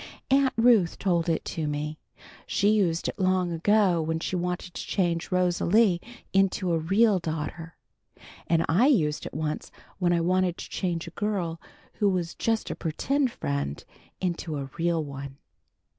Aunt 0.31 0.51
Ruth 0.57 0.97
told 0.97 1.29
it 1.29 1.45
to 1.45 1.67
me. 1.67 1.99
She 2.47 2.69
used 2.69 3.07
it 3.07 3.19
long 3.19 3.51
ago, 3.51 4.01
when 4.01 4.19
she 4.19 4.35
wanted 4.35 4.73
to 4.73 4.81
change 4.87 5.31
Rosalie 5.31 6.01
into 6.33 6.73
a 6.73 6.79
real 6.79 7.19
daughter, 7.19 7.75
and 8.47 8.65
I 8.67 8.87
used 8.87 9.27
it 9.27 9.33
once 9.35 9.71
when 9.99 10.11
I 10.11 10.19
wanted 10.19 10.57
to 10.57 10.69
change 10.71 11.05
a 11.05 11.11
girl 11.11 11.61
who 11.99 12.09
was 12.09 12.33
just 12.33 12.71
a 12.71 12.75
pretend 12.75 13.31
friend, 13.31 13.85
into 14.19 14.57
a 14.57 14.71
real 14.75 15.03
one. 15.03 15.37